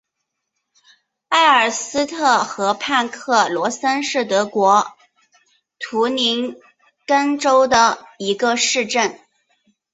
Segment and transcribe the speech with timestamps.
[1.27, 4.87] 埃尔斯特河畔克罗森是德国
[5.79, 6.55] 图林
[7.05, 9.19] 根州的一个市镇。